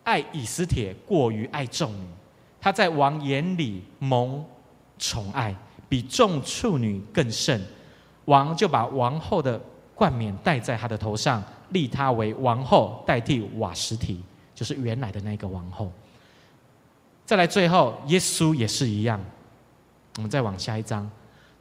[0.02, 2.06] 爱以斯帖过于爱众女，
[2.60, 4.44] 他在王眼里蒙。
[4.96, 5.52] 宠爱
[5.88, 7.60] 比众处女更甚，
[8.26, 9.60] 王就把王后的
[9.92, 14.22] 冠冕戴在他的头上，立她为王后，代替瓦实提，
[14.54, 15.90] 就是原来的那个王后。
[17.26, 19.20] 再来，最后耶稣也是一样。
[20.16, 21.10] 我们再往下一章，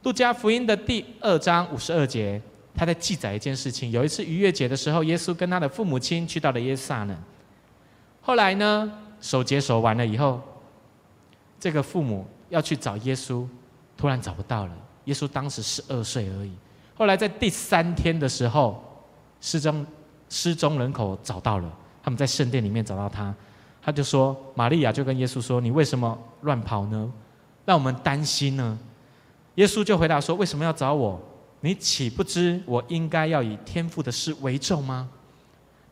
[0.02, 2.40] 路加福音的第二章五十二节，
[2.74, 7.16] 他在记载一件事情：有一次逾越节的时候，耶稣跟他的父母亲去到了耶路撒冷。
[8.20, 10.40] 后来呢，守节守完了以后，
[11.58, 12.26] 这个父母。
[12.50, 13.44] 要去找耶稣，
[13.96, 14.72] 突然找不到了。
[15.06, 16.52] 耶稣当时十二岁而已。
[16.94, 18.80] 后来在第三天的时候，
[19.40, 19.84] 失踪
[20.28, 23.34] 失踪人口找到了，他们在圣殿里面找到他，
[23.82, 27.12] 他就说：“玛利亚就跟耶稣说，你为什么乱跑呢？
[27.64, 28.78] 让我们担心呢？”
[29.56, 31.20] 耶稣就回答说：“为什么要找我？
[31.60, 35.08] 你岂不知我应该要以天父的事为重吗？”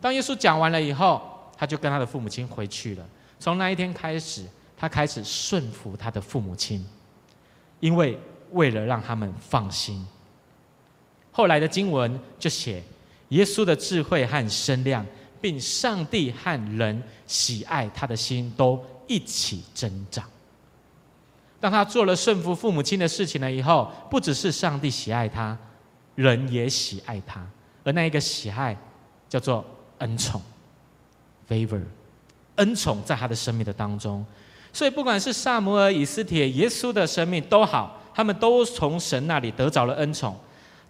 [0.01, 1.23] 当耶稣讲完了以后，
[1.57, 3.07] 他就跟他的父母亲回去了。
[3.39, 4.45] 从那一天开始，
[4.77, 6.85] 他开始顺服他的父母亲，
[7.79, 8.19] 因为
[8.51, 10.05] 为了让他们放心。
[11.31, 12.83] 后来的经文就写，
[13.29, 15.07] 耶稣的智慧和身量，
[15.41, 20.29] 并上帝和人喜爱他的心都一起增长。
[21.63, 25.57] 当他做了顺服父母亲的事情了以后，不只是上帝喜爱他，
[26.17, 27.41] 人也喜爱他，
[27.85, 28.77] 而那一个喜爱
[29.29, 29.65] 叫做
[29.99, 30.43] 恩宠
[31.49, 31.81] （favor）。
[32.57, 34.27] 恩宠在他的生命的当中，
[34.73, 40.37] 所以不管是撒母耳、以斯帖、耶稣的生命都好，他们都从神那里得着了恩宠。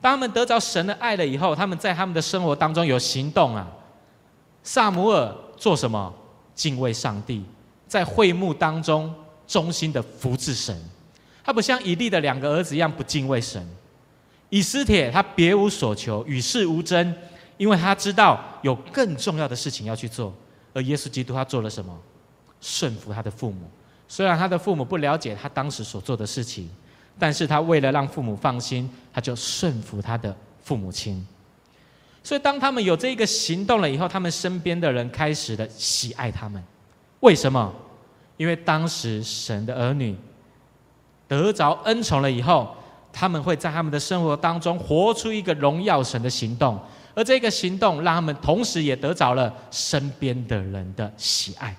[0.00, 3.70] 当他们得着神的爱了以后，他们在他们的生活当中有行动啊。
[4.62, 6.12] 撒母耳做什么？
[6.54, 7.44] 敬畏上帝，
[7.86, 9.14] 在会幕当中
[9.52, 10.74] 忠心的服侍神。
[11.44, 13.62] 他不像以利的两个儿子一样不敬畏神。
[14.48, 17.14] 以斯帖他别无所求，与世无争，
[17.58, 20.32] 因为他知道有更重要的事情要去做。
[20.72, 21.94] 而耶稣基督他做了什么？
[22.60, 23.68] 顺服他的父母，
[24.08, 26.70] 虽然他的父母不了解他当时所做的事情。
[27.18, 31.24] 但是他为了让父母放心，他就顺服他的父母亲。
[32.24, 36.62] 所以当他们有这一个行动了以后，他们身边的人开始的喜爱他们。
[37.20, 37.70] 为什么？
[38.42, 40.16] 因为当时神的儿女
[41.28, 42.74] 得着恩宠了以后，
[43.12, 46.76] 他们会在他们的生活当中活出一个荣耀神的行动，
[47.14, 51.76] 而这个行动让他们同时也得着了身边的人的喜爱。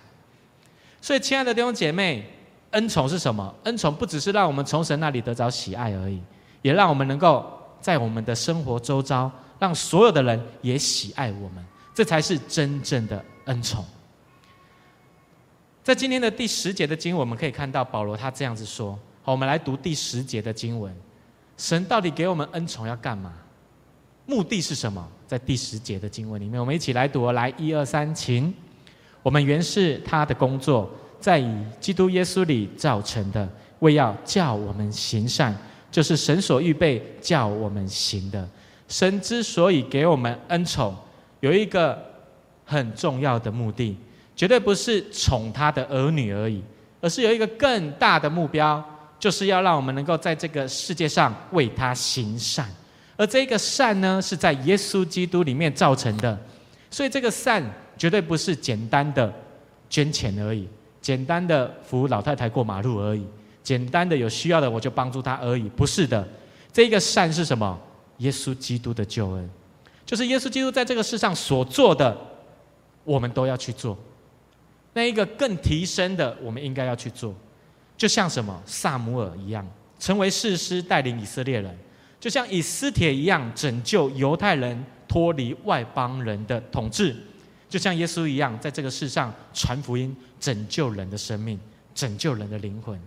[1.01, 2.25] 所以，亲爱的弟兄姐妹。
[2.71, 3.53] 恩宠是什么？
[3.65, 6.19] 恩宠不只是让我们从神那里得着喜爱而已，
[6.63, 7.45] 也让我们能够
[7.79, 13.85] 在我们的生活周遭，让所有的人也喜爱我们，这才是真正的恩宠。
[15.83, 20.95] 在今天的第十节的经文，我们可以看到保罗他这样子说：好，我们来读第十节的经文。
[21.57, 23.33] 神到底给我们恩宠要干嘛？
[24.25, 25.05] 目的是什么？
[25.27, 27.29] 在第十节的经文里面，我们一起来读。
[27.33, 28.53] 来，一二三，请。
[29.21, 30.89] 我们原是他的工作。
[31.19, 33.47] 在以基督耶稣里造成的，
[33.79, 35.53] 为要叫我们行善，
[35.91, 38.47] 就是神所预备叫我们行的。
[38.87, 40.95] 神之所以给我们恩宠，
[41.39, 42.01] 有一个
[42.65, 43.97] 很重要的目的，
[44.43, 46.61] 绝对不是宠他的儿女而已，
[46.99, 48.83] 而是有一个更大的目标，
[49.17, 52.69] 就是要让我们能够在这个世界上为他行善。
[53.15, 56.37] 而这个善呢，是在耶稣基督里面造成的，
[56.91, 57.63] 所以这个善
[57.97, 59.33] 绝对不是简单的
[59.89, 60.67] 捐钱而已。
[60.99, 63.25] 简单的扶老太太过马路而已，
[63.63, 66.27] 简单的有需要的我就帮助他而已，不是的。
[66.73, 67.79] 这个善是什么？
[68.17, 69.49] 耶稣基督的救恩，
[70.05, 72.17] 就是耶稣基督在这个世上所做的，
[73.05, 73.97] 我们都要去做。
[74.93, 77.35] 那一个更提升的，我们应该要去做。
[77.97, 78.61] 就像什么？
[78.65, 79.67] 撒母耳一样，
[79.99, 81.71] 成为士师带领以色列人；
[82.19, 87.15] 就像以斯帖一样，拯救犹太人脱离外邦人的统治。
[87.69, 91.59] 就像耶稣一样，在这个世上传福音，拯救人的生命，
[91.95, 92.99] 拯救人的灵魂，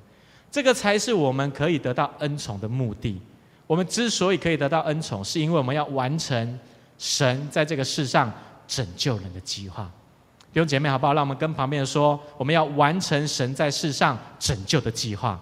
[0.50, 3.20] 这个才是我们可以得到恩宠的目的。
[3.66, 6.58] 我们之所以可以得到恩宠，是因为我们要完成
[6.98, 8.32] 神在这个世上
[8.66, 9.90] 拯救人的计划。
[10.56, 11.12] 弟兄姐妹，好不好？
[11.12, 15.38] 让我们跟旁边人说，我们要完成神在世上拯救的计划。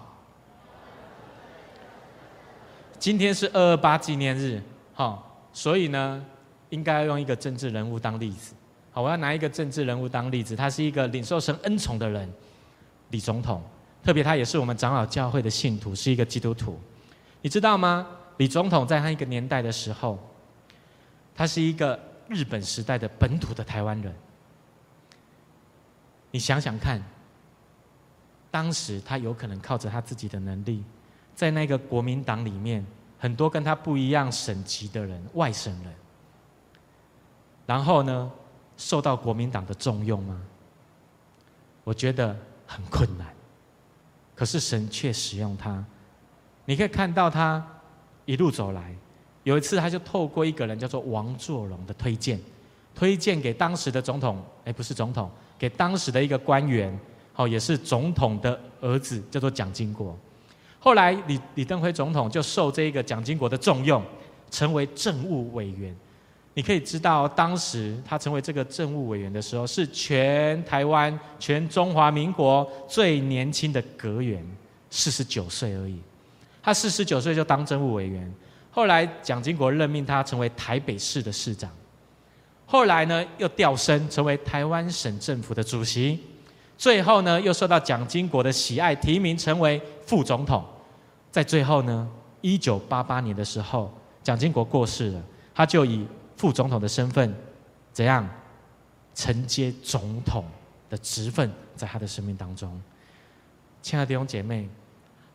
[2.99, 4.61] 今天是二二八纪念日，
[4.93, 6.21] 好，所以呢，
[6.67, 8.55] 应该要用一个政治人物当例子。
[8.91, 12.29] 好，我要拿一个政治人物当例子，他是一个领受神恩宠的人，
[13.11, 13.63] 李总统。
[14.03, 16.77] 特别他也是我们长老教会的信徒，是一个基督徒。
[17.41, 18.05] 你知道吗？
[18.35, 20.19] 李总统在他一个年代的时候，
[21.33, 21.97] 他是一个
[22.27, 24.13] 日本时代的本土的台湾人。
[26.35, 27.01] 你想想看，
[28.51, 30.83] 当时他有可能靠着他自己的能力，
[31.33, 32.85] 在那个国民党里面，
[33.17, 35.93] 很多跟他不一样省级的人，外省人，
[37.65, 38.29] 然后呢？
[38.75, 40.41] 受到国民党的重用吗？
[41.85, 43.33] 我觉得很困难。
[44.35, 45.85] 可是神却使用他，
[46.65, 47.65] 你可以看到他
[48.25, 48.93] 一路走来。
[49.43, 52.37] 有一次，他就透过一个人叫做王作荣的推荐，
[52.93, 56.97] 推荐给当时的总统，哎，不是总统，给当时的一个官员，
[57.35, 60.17] 哦，也是总统的儿子，叫做蒋经国。
[60.79, 64.03] 后来李李登辉总统就受这个蒋经国的重用，
[64.51, 65.95] 成为政务委员。
[66.53, 74.41] 你可以知道，当时他成为这个政务委员的时候，是全台湾、全中华民国最年轻的阁员，
[74.89, 75.99] 四十九岁而已。
[76.63, 78.33] 他四十九岁就当政务委员，
[78.71, 81.69] 后来蒋经国任命他成为台北市的市长。
[82.65, 86.19] 后来呢又调升成为台湾省政府的主席，
[86.77, 90.63] 最后呢又受到蒋经国的喜爱，提名成为副总统。
[91.31, 92.09] 在最后呢，
[92.41, 93.93] 一九八八年的时候，
[94.23, 95.21] 蒋经国过世了，
[95.53, 96.07] 他就以
[96.37, 97.33] 副总统的身份，
[97.93, 98.27] 怎样
[99.13, 100.43] 承接总统
[100.89, 102.81] 的职分，在他的生命当中。
[103.81, 104.67] 亲爱的弟兄姐妹，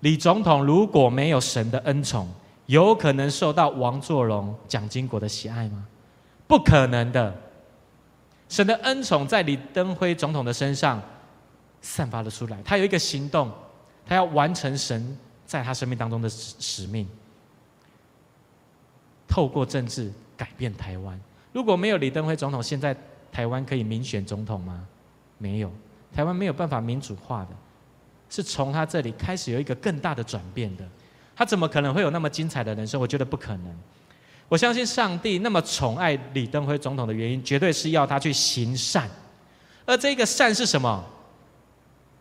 [0.00, 2.28] 李总统如果没有神的恩宠，
[2.66, 5.86] 有可能受到王作荣、蒋经国的喜爱吗？
[6.50, 7.34] 不可能的。
[8.48, 11.00] 神的恩宠在李登辉总统的身上
[11.80, 13.50] 散发了出来，他有一个行动，
[14.04, 15.16] 他要完成神。
[15.46, 17.04] 在他生命当中的使命，
[19.26, 21.20] 透过政治改变台湾。
[21.52, 22.96] 如果没有李登辉总统，现在
[23.32, 24.86] 台湾可以民选总统吗？
[25.38, 25.68] 没有，
[26.14, 27.50] 台湾没有办法民主化的，
[28.28, 30.84] 是从他这里开始有一个更大的转变的。
[31.34, 33.00] 他怎么可能会有那么精彩的人生？
[33.00, 33.76] 我觉得不可能。
[34.50, 39.08] 我相信上帝那么宠爱李登辉总统的原因，绝对是要他去行善。
[39.86, 41.02] 而这个善是什么？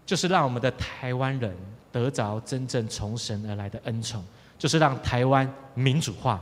[0.05, 1.53] 就是让我们的台湾人。
[1.91, 4.23] 得着真正从神而来的恩宠，
[4.59, 6.39] 就是让台湾民主化，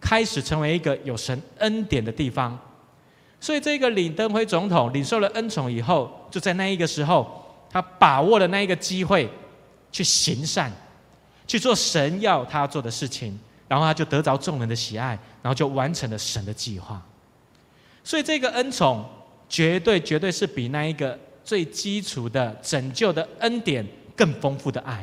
[0.00, 2.58] 开始成为一个有神恩典的地方。
[3.38, 9.30] 所以，这个李登辉总统领受了恩宠以后，就在那一个时候，他把握了那一个机会，
[9.92, 10.72] 去行善，
[11.46, 13.38] 去做神要他做的事情，
[13.70, 17.00] 然后他就得着众人的喜爱，然后就完成了神的计划。
[18.04, 19.08] 所以，这个恩宠
[19.48, 23.86] 绝对绝对是比那一个最基础的拯救的恩典。
[24.16, 25.02] 更丰富的爱，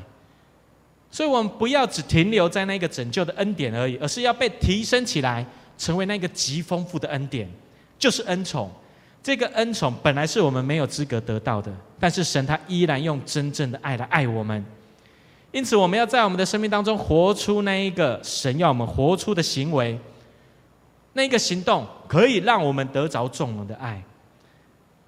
[1.09, 5.43] 所以我们不要只停留在那个拯救的恩典而已，而是要被提升起来，
[5.75, 7.49] 成为那个极丰富的恩典，
[7.97, 8.71] 就是恩宠。
[9.23, 14.63] 这个恩宠本来是我们没有资格得到的，但是神他依然用真正的爱来爱我们。
[15.51, 19.99] 因此，我们要在我们的生命当中活出那一个神要我们活出的行为，
[21.13, 24.03] 那一个行动可以让我们得着众人的爱。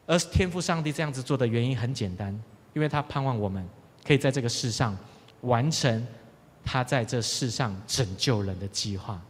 [0.05, 2.37] 而天赋上帝这样子做的原因很简单，
[2.73, 3.67] 因为他盼望我们。
[4.01, 4.97] 可以在这个世上
[5.41, 6.07] 完成
[6.65, 9.21] 他在这世上拯救人的计划。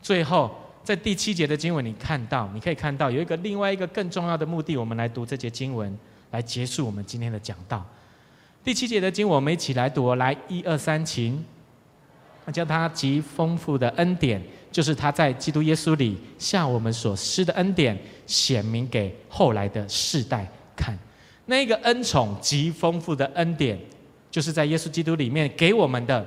[0.00, 0.54] 最后，
[0.84, 4.76] 在第七节的经文，你看到，你可以看到有一个另外一个更重要的目的。
[4.76, 5.98] 我们来读这节经文，
[6.30, 7.84] 来结束我们今天的讲道。
[8.62, 10.14] 第七节的经，我们一起来读。
[10.16, 11.42] 来，一二三，请。
[12.44, 14.40] 那叫他极丰富的恩典，
[14.70, 20.46] 就是他在基督耶稣里向我们所施的恩典，显明给后来的世代
[20.76, 20.98] 看。
[21.46, 23.78] 那个恩宠极丰富的恩典，
[24.30, 26.24] 就是在耶稣基督里面给我们的。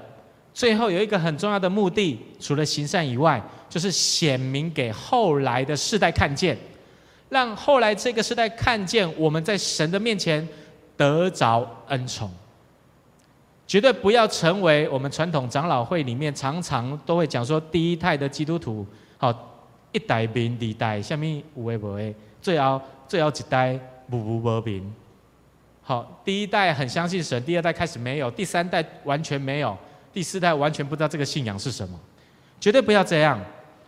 [0.55, 6.57] 最后有一个很重要的目的，除了行善以外，就是显明给后来的世代看见，
[7.29, 10.47] 让后来这个世代看见我们在神的面前
[10.97, 12.31] 得着恩宠。
[13.65, 18.85] 绝对不要成为我们传统长老会里面常常都会讲说，第一代的基督徒，
[19.17, 19.33] 好
[19.91, 23.79] 一代民，二代下面有诶无诶，最后最后一代
[24.11, 24.93] 无无无民。
[25.81, 29.77] 好，第一代很相信神，第二代开始没有，第三代完全没有，
[30.13, 31.99] 第四代完全不知道这个信仰是什么。
[32.59, 33.39] 绝对不要这样。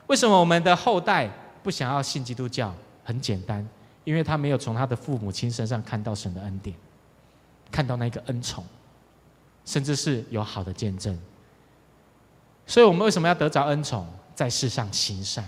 [0.07, 1.29] 为什么我们的后代
[1.63, 2.73] 不想要信基督教？
[3.03, 3.67] 很简单，
[4.03, 6.75] 因为他没有从他的父母亲身上看到神的恩典，
[7.71, 8.63] 看到那个恩宠，
[9.65, 11.17] 甚至是有好的见证。
[12.65, 15.43] 所以我们为什么要得着恩宠，在世上行善？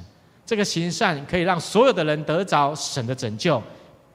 [0.45, 3.61] 这个行善可以让所有的人得着神的拯救。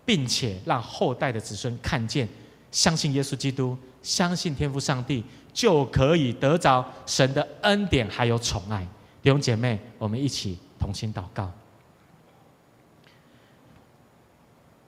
[0.04, 2.28] 并且让后代的子孙看见，
[2.72, 8.84] 相信耶稣基督，相信天父上帝，就可以得着神的恩典还有宠爱。
[9.22, 11.48] 弟兄姐妹，我们一起同心祷告。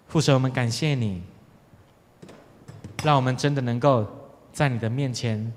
[0.08, 1.22] 父神，我们感谢你，
[3.04, 4.04] 让我们真的能够
[4.52, 5.52] 在你的面前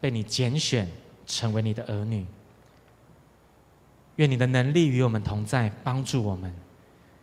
[0.00, 0.88] 被你拣选，
[1.26, 2.26] 成为你的儿女。
[4.16, 6.52] 愿你的能力与我们同在，帮助我们。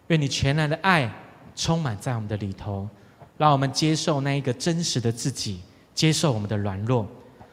[0.07, 1.11] 愿你全然的爱。
[1.55, 2.89] 充满在我们的里头，
[3.37, 5.61] 让我们接受那一个真实的自己，
[5.93, 7.07] 接受我们的软弱，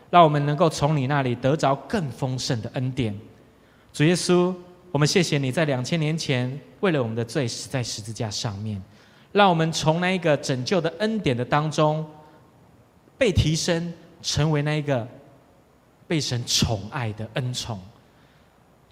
[0.08, 3.14] 让我们能够从你那里得着更丰盛的恩典。
[3.92, 4.54] 主耶稣，
[4.90, 8.82] 我们谢谢你在两千年前为了我们的罪死在十字架上面，
[9.32, 12.04] 让我们从那一个拯救的恩典的当中
[13.16, 15.06] 被提升，成为那一个
[16.06, 17.80] 被神宠爱的恩宠。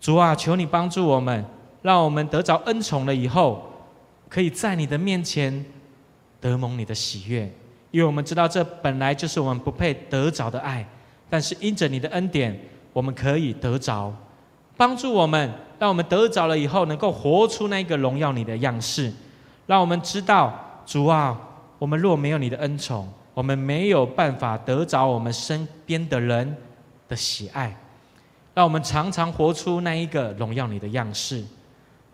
[0.01, 1.45] 主啊，求你帮助我们，
[1.83, 3.65] 让我们得着恩宠了以后。
[4.31, 5.65] 可以在你的面前
[6.39, 7.51] 得蒙你的喜悦，
[7.91, 10.87] 因为我们知道这本来就是我们不配得着的爱，
[11.31, 12.55] 但是因着你的恩典，
[12.93, 14.15] 我们可以得着，
[14.77, 19.11] 帮助我们，让我们得着了以后，能够活出那个荣耀你的样式，
[19.69, 21.39] 让我们知道主啊，
[21.79, 26.57] 我们若没有你的恩宠，我们没有办法得着我们身边的人
[27.07, 27.77] 的喜爱，
[28.55, 31.45] 让我们常常活出那一个荣耀你的样式。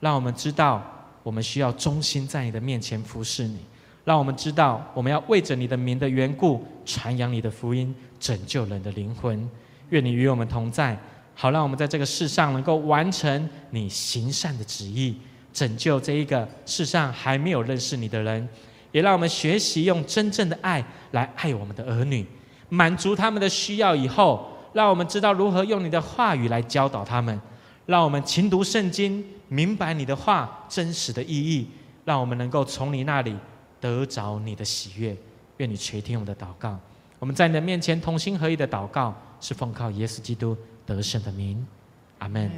[0.01, 0.83] 让我们知道
[1.23, 3.61] 我们需要忠心在你的面前服侍你。
[4.05, 9.49] 让我们知道，我们要为着你的名的缘故，传扬你的福音，拯救人的灵魂。
[9.91, 10.99] 愿你与我们同在，
[11.37, 15.17] 好让我们在这个世上能够完成你行善的旨意，
[15.55, 18.47] 拯救这一个世上还没有认识你的人。
[18.93, 22.27] 也让我们学习用真正的爱来爱我们的儿女，
[22.69, 27.41] 满足他们的需要以后，让我们知道如何用你的话语来教导他们。
[27.87, 31.69] 让我们勤读圣经，明白你的话真实的意义，
[32.05, 33.35] 让我们能够从你那里。
[33.81, 35.15] 得着你的喜悦，
[35.59, 36.81] 愿你垂听我们的祷告。
[37.19, 41.67] 我们在你的面前同心合意的祷告，是奉靠耶稣基督得胜的名。
[42.21, 42.51] 阿门。